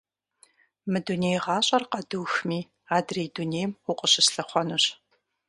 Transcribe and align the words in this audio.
Мы 0.91 0.97
дуней 1.05 1.37
гъащӏэр 1.43 1.83
къэдухми, 1.91 2.59
адрей 2.97 3.29
дунейм 3.35 3.71
укъыщыслъыхъуэнущ. 3.89 4.85